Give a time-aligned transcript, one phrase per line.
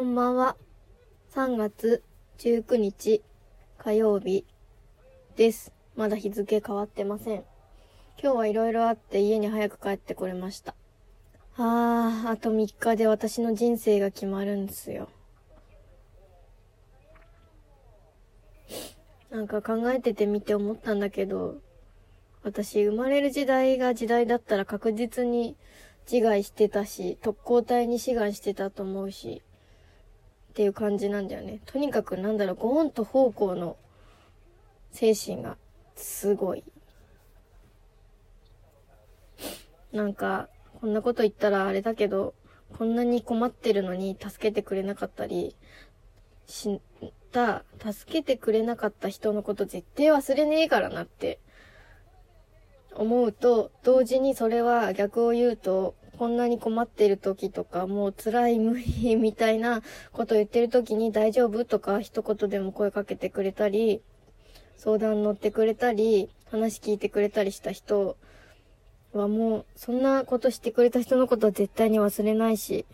[0.00, 0.56] こんばんは。
[1.34, 2.02] 3月
[2.38, 3.22] 19日
[3.76, 4.46] 火曜日
[5.36, 5.74] です。
[5.94, 7.44] まだ日付変わってません。
[8.18, 10.74] 今日はいろいろあって家に早く帰ってこれました。
[11.58, 15.10] あー、あと3日で私の人生が決まるんですよ。
[19.28, 21.56] なんか考えててみて思ったんだけど、
[22.42, 25.58] 私生まれる時代が時代だったら確実に
[26.10, 29.42] 自害してたし、特攻隊に志願してたと思うし、
[30.60, 31.62] っていう感じなんだよね。
[31.64, 33.78] とにかくなんだろう、ご恩と方向の
[34.92, 35.56] 精神が
[35.96, 36.62] すごい。
[39.90, 42.34] なんか、こんなこと言ったらあれだけど、
[42.76, 45.56] こんなに困ってるのに助けてくれなかったり、
[46.46, 46.78] し
[47.32, 51.40] た、助けてくれなかった人のこと絶対忘れねえからなって
[52.92, 59.80] 思うと、同時にそれは逆を言うと、こんなに困ってる時とか、もう辛い無理みたいな
[60.12, 64.02] こと言ってる時に大丈夫とか一言でも声かけてくれたり、
[64.76, 68.18] 相談乗ってくれたり、話聞いてくれたりした人
[69.14, 72.84] はもう、そんなことしてくれた人のことは絶対に忘れないし、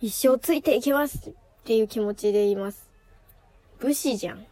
[0.00, 1.32] 一生ついていきますっ
[1.64, 2.88] ていう気持ちで言います。
[3.80, 4.46] 武士じゃん。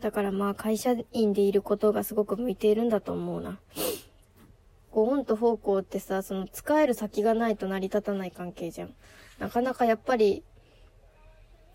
[0.00, 3.58] だからまあ会社員でいることがすごく向いているんだと思うな。
[4.96, 8.94] こう、オンと方向ってさ、その使える先がないと成り立たない関係じゃん。
[9.38, 10.42] なかなかやっぱり、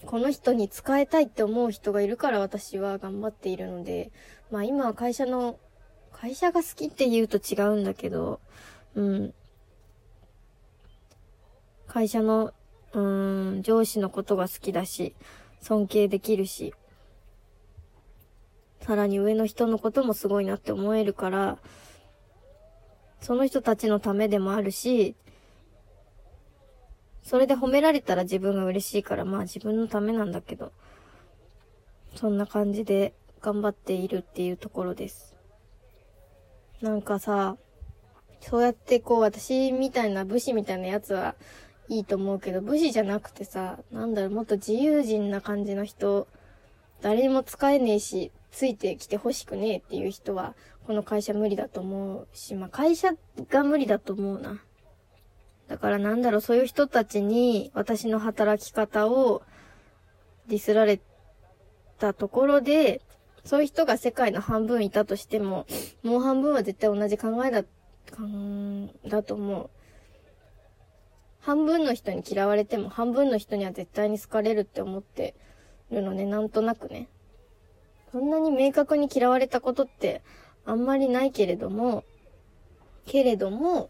[0.07, 4.11] この人に使いたいって思う人がいるから私は頑張っているので、
[4.49, 5.59] まあ今は会社の、
[6.11, 8.39] 会社が好きって言うと違うんだけど、
[8.95, 9.33] うん。
[11.85, 12.53] 会社の、
[12.93, 15.13] うーん、上司のことが好きだし、
[15.61, 16.73] 尊敬できるし、
[18.79, 21.59] さらに上の人のこともすごいなって思えるから、
[23.21, 25.15] その人たちのためでもあるし、
[27.23, 30.71] それで褒められたら自分が嬉しいから、まあ自分のためなんだけど、
[32.15, 35.35] そんな感じで頑張っているっていうところです。
[36.81, 37.57] なんかさ、
[38.41, 41.35] そうやってこう私みたいな武士みたいなやつは
[41.89, 46.27] いいと思うけど、武士じゃなくてさ、なんだろう、もっと自由人な感じの人、
[47.01, 53.13] 誰にも使えねえし、ついてきて欲しくねえっていう人は、この会社無理だと思うし、まあ会社
[53.49, 54.61] が無理だと思うな。
[55.67, 59.41] だからなんだろう、そういう人たちに私の働き方を
[60.47, 60.99] ディスられ
[61.97, 63.01] たところで、
[63.45, 65.65] そういう人が世界の半分いたとしても、
[66.03, 69.69] もう半分は絶対同じ考えだ、かん、だと思う。
[71.39, 75.33] 半分の人に嫌われても半分の人には絶対に好かれるって思って
[75.89, 77.07] るのね、なんとなくね。
[78.11, 80.21] そんなに明確に嫌われたことって
[80.65, 82.03] あんまりないけれども、
[83.05, 83.89] けれども、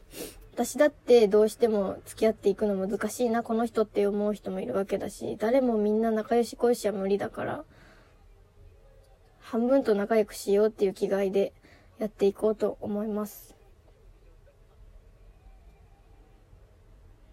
[0.53, 7.63] 私だってどうしても付き合っていくの難しいな、この人って思う人もいるわけだし、誰もみんな仲良し恋しは無理だから、
[9.39, 11.51] 半分と仲良くしようっていう気概で
[11.97, 13.55] やっていこうと思います。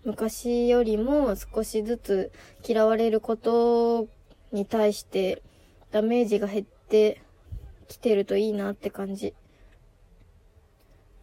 [0.04, 2.32] 昔よりも少しずつ
[2.66, 4.08] 嫌われること
[4.52, 5.42] に対して
[5.90, 9.34] ダメージが減ってきてるといいなって感じ。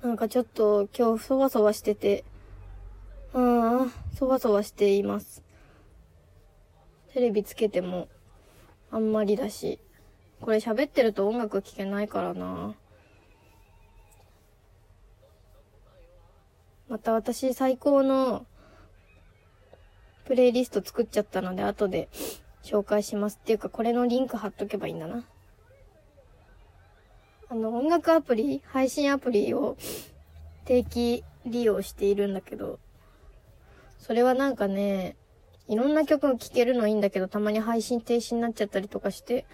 [0.01, 2.23] なんかちょっと今日そわそわしてて、
[3.33, 5.43] ああ、そわそわしています。
[7.13, 8.07] テレビつけても
[8.91, 9.79] あんまりだし、
[10.41, 12.75] これ喋ってると音楽聴けないからな。
[16.87, 18.45] また私最高の
[20.25, 22.09] プレイリスト作っちゃったので後で
[22.63, 23.39] 紹介します。
[23.41, 25.25] っていうかこれのリンク貼っとけばいいんだな。
[27.49, 29.77] あの、音楽アプリ、配信アプリを
[30.65, 32.79] 定期利用しているんだけど、
[33.99, 35.15] それはなんかね、
[35.67, 39.45] いろんな曲を聴けるのいいんだけど、たまに配信停止になっちゃったりとかして、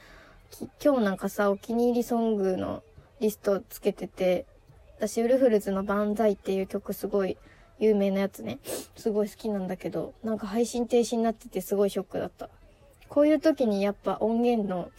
[0.84, 2.84] 今日なんかさ、お気に入りソングの
[3.20, 4.46] リストをつけてて、
[4.98, 7.38] 私、ウルフルズの万歳っていう曲すごい
[7.80, 8.60] 有名なやつね、
[8.96, 12.50] すごい好きなんだけど、なんか配信停止になっててすごいショックだった。
[13.10, 14.90] こういう時にやっぱ音源の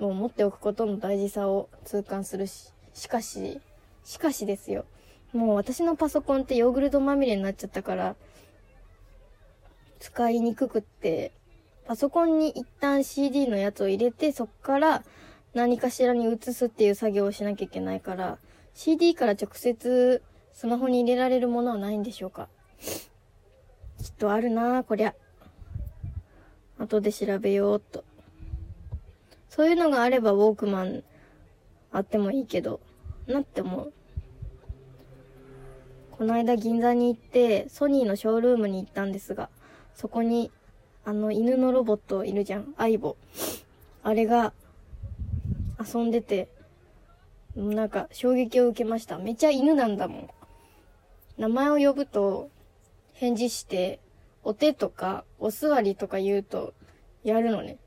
[0.00, 3.60] を持っておくことの大事さを痛感するし、しかし、
[4.04, 4.84] しかしですよ。
[5.32, 8.16] もう私のパソコンってヨーグルトまみれになっちゃったから、
[9.98, 11.32] 使いにくくって、
[11.86, 15.04] パソコンに一旦 CD のやつを入れて、そっから
[15.54, 18.38] 何かしらに移すっていう作業をしなきゃいけないから、
[18.74, 20.22] CD から直接
[20.52, 22.48] スマホに入れられるものはないんでしょうか
[24.02, 25.14] きっとあるなぁ、こりゃ。
[26.78, 28.04] 後で調べようっと。
[29.58, 31.02] そういうのがあればウォークマン
[31.90, 32.78] あってもいいけど、
[33.26, 33.92] なって思う。
[36.12, 39.50] この間銀座に行って、ソニーのショールームに行ったんですが、
[39.96, 40.52] そこに、
[41.04, 42.72] あの、犬のロボットいるじゃん。
[42.76, 43.16] アイボ。
[44.04, 44.52] あれが、
[45.84, 46.46] 遊んでて、
[47.56, 49.18] なんか、衝撃を受けました。
[49.18, 50.28] めっちゃ犬なんだもん。
[51.36, 52.48] 名前を呼ぶと、
[53.12, 53.98] 返事して、
[54.44, 56.74] お手とか、お座りとか言うと、
[57.24, 57.78] やるのね。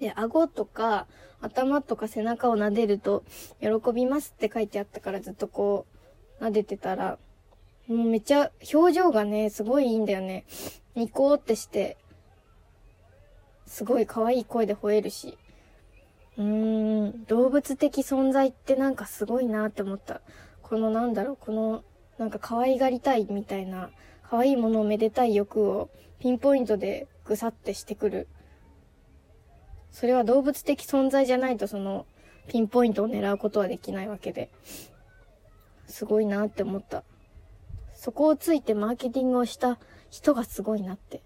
[0.00, 1.06] で、顎とか、
[1.40, 3.24] 頭とか背中を撫でると、
[3.60, 5.86] 喜びますって書いてあったからずっとこ
[6.40, 7.18] う、撫でてたら、
[7.88, 10.44] もうめっちゃ表情がね、すごいいいんだよね。
[10.94, 11.96] ニコーってして、
[13.66, 15.38] すごい可愛い声で吠えるし。
[16.36, 20.20] うーん、動物的存在ってなんかすごいなって思った。
[20.62, 21.82] このなんだろう、この、
[22.18, 23.90] なんか可愛がりたいみたいな、
[24.22, 28.28] 可愛いものをめでたい欲をピンポイントでぐさってしてくる。
[29.98, 32.06] それは動物的存在じゃないとその、
[32.46, 34.48] ピンポイントを狙うことはできないわけで。
[35.88, 37.02] すごいなって思った。
[37.94, 39.76] そこをついてマーケティングをした
[40.08, 41.20] 人がすごいなって。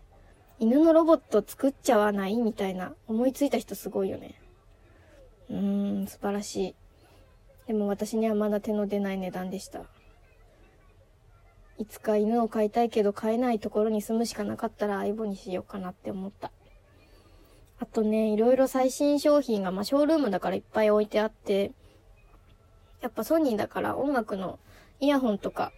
[0.59, 4.41] 犬のロボット作っちゃわないみたいな思いついた人すごいよね。
[5.51, 6.75] うーん、素晴らしい。
[7.67, 9.83] でも私にはまだ手の出ない値段でした。
[11.77, 16.51] いつか犬を飼いたいけど飼えないところに住むしかなかったら相棒にしようかなって思った。
[17.82, 21.73] あとね、いろいろ最新商品が、まあ、ショールームだからいっぱい置いてあって、
[23.00, 24.61] やっぱソニーだから音楽の
[25.00, 25.73] イヤホンとか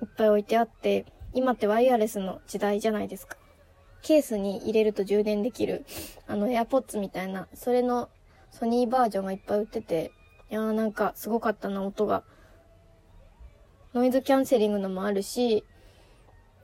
[0.00, 1.04] いっぱい置いてあって、
[1.34, 3.36] 今ってワイヤレスの時代じゃないですか。
[4.00, 5.84] ケースに入れると充電できる、
[6.26, 8.08] あの、エアポッツみたいな、それの
[8.50, 10.12] ソニーバージョンがいっぱい売ってて、
[10.50, 12.24] いやーなんかすごかったな、音が。
[13.92, 15.62] ノイズキャンセリングのもあるし、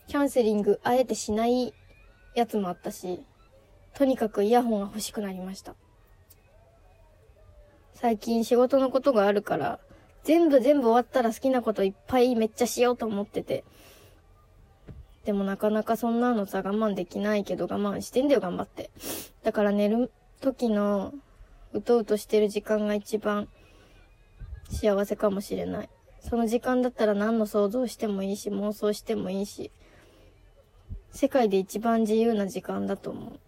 [0.09, 1.75] キャンセリングあえてしない
[2.35, 3.23] やつもあったし、
[3.95, 5.75] とにかくイヤホンが欲しくなりました。
[7.95, 9.79] 最近仕事のことがあるから、
[10.25, 13.65] 全部全部終わったら好きなこといっぱいめっちゃしようと思ってて。
[15.25, 18.91] でもなかなかそんなのさ我慢できないけど我慢してんだよ頑張って。
[19.43, 20.11] だから寝る
[20.41, 21.13] 時の
[21.73, 23.49] うとうとしてる時間が一番
[24.71, 25.89] 幸せかもしれない。
[26.21, 29.71] その時間だったら何の想像してもいいし、妄想してもいいし、
[31.13, 33.41] 世界で一番自由な時間だと思う。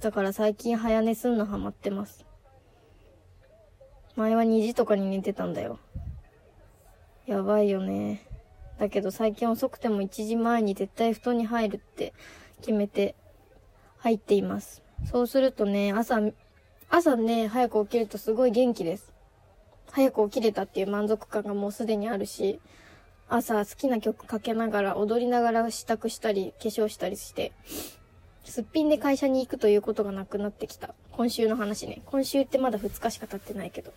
[0.00, 2.26] だから最近早寝すんのハマってます。
[4.14, 5.78] 前は2時とかに寝てたんだよ。
[7.26, 8.26] やばいよね。
[8.78, 12.12] だけど最近遅くても1時前に絶対布団に入るって
[12.60, 13.14] 決めて
[13.98, 14.82] 入っています。
[15.10, 16.20] そうするとね、朝、
[16.88, 19.12] 朝ね、早く起きるとすごい元気です。
[19.90, 22.60] 早く起きれたっていう満足感がもうすでにあるし、
[23.28, 27.52] 朝好きな曲かけながら踊りながら支度したり化粧したりして、
[28.46, 30.94] すっぴんで会社に行くということがなくなってきた。
[31.10, 32.02] 今週の話ね。
[32.06, 33.92] 今週ってまだ2日しか経ってないけど。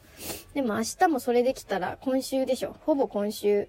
[0.53, 2.75] でも明日もそれできたら今週でしょ。
[2.81, 3.67] ほぼ今週、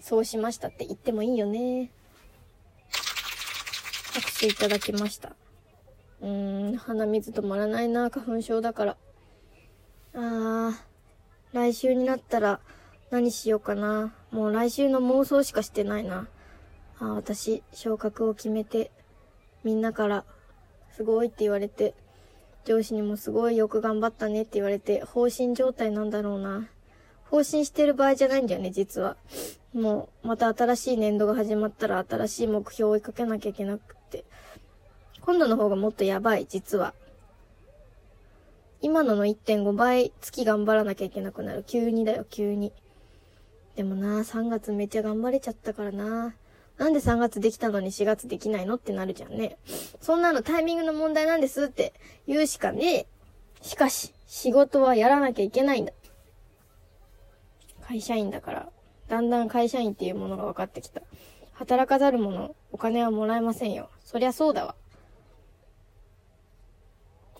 [0.00, 1.90] そうしましたって言ってもいいよね。
[4.14, 5.34] 拍手いただきました。
[6.20, 8.96] うーん、鼻水止まらないな、花粉症だから。
[10.14, 10.74] あー、
[11.52, 12.60] 来週になったら
[13.10, 14.12] 何しようかな。
[14.30, 16.28] もう来週の妄想しかしてないな。
[16.98, 18.90] あー、私、昇格を決めて、
[19.64, 20.24] みんなから、
[20.96, 21.94] すごいって言われて、
[22.64, 26.68] 上司にもすごいよく頑張ったねって言われて、放心状態なんだろうな。
[27.30, 29.16] 放心してる場合じゃないんだよね、実は。
[29.72, 34.24] もう、また新しい年度が始まったら新しい目標を追いかけなきゃいけなくて。
[35.20, 36.94] 今度の方がもっとやばい、実は。
[38.80, 41.64] 今のの1.5倍月頑張らなきゃいけなくなる。
[41.66, 42.72] 急にだよ、急に。
[43.76, 46.34] でもな、3月めっちゃ頑張れちゃったからな。
[46.78, 49.58] なんで3月できたのに4月できないのってなるじゃんね。
[50.00, 51.92] そんなのタイミングの問題なんですって
[52.26, 53.06] 言うしかねえ。
[53.60, 55.92] しかし、仕事はやらなきゃいけないんだ。
[57.82, 58.68] 会社員だから、
[59.08, 61.02] だんだん会社員っていうものが分かってきた。
[61.54, 63.90] 働かざる者、お金はもらえませんよ。
[64.04, 64.76] そりゃそうだわ。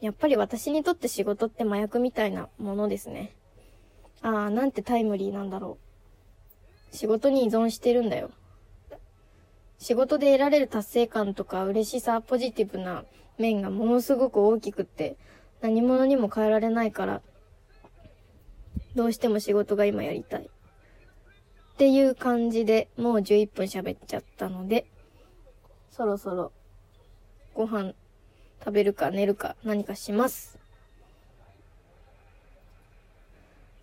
[0.00, 3.34] やっぱり私にとって仕事って麻薬みたいなものですね。
[4.22, 5.78] ああ、なんてタイムリーなんだろ
[6.92, 6.96] う。
[6.96, 8.30] 仕事に依存してるんだよ。
[9.78, 13.04] 仕事で得られる達成感とか嬉しさ、ポジティブな
[13.38, 15.16] 面がものすごく大きくって、
[15.60, 17.22] 何者にも変えられないから、
[18.94, 20.42] どうしても仕事が今やりたい。
[20.42, 24.84] っていう感じでもう11分喋っちゃったので、
[25.92, 26.52] そろそろ
[27.54, 27.94] ご飯
[28.58, 30.58] 食べるか寝るか何かします。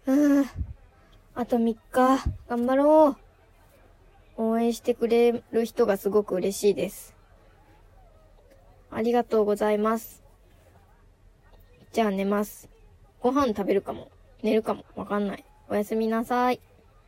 [0.06, 0.46] うーん。
[1.36, 3.25] あと3日、頑張ろう。
[4.38, 7.16] 応援してくれる人がすごく嬉しいです。
[8.92, 10.24] ありがとうございます。
[11.92, 12.70] じゃあ寝ます。
[13.20, 14.12] ご飯食べるかも。
[14.44, 14.86] 寝るかも。
[14.96, 15.46] わかんない。
[15.70, 16.60] おやすみなさい。